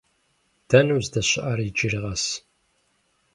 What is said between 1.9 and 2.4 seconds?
къэс?